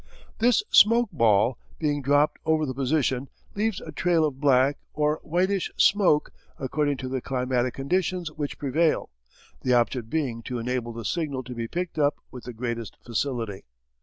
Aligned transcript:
This 0.39 0.63
smoke 0.71 1.11
ball 1.11 1.59
being 1.77 2.01
dropped 2.01 2.39
over 2.43 2.65
the 2.65 2.73
position 2.73 3.29
leaves 3.53 3.79
a 3.81 3.91
trail 3.91 4.25
of 4.25 4.39
black 4.41 4.79
or 4.95 5.19
whitish 5.21 5.71
smoke 5.77 6.31
according 6.57 6.97
to 6.97 7.07
the 7.07 7.21
climatic 7.21 7.75
conditions 7.75 8.31
which 8.31 8.57
prevail, 8.57 9.11
the 9.61 9.75
object 9.75 10.09
being 10.09 10.41
to 10.41 10.57
enable 10.57 10.91
the 10.91 11.05
signal 11.05 11.43
to 11.43 11.53
be 11.53 11.67
picked 11.67 11.99
up 11.99 12.15
with 12.31 12.45
the 12.45 12.53
greatest 12.53 12.97
facility. 13.05 13.63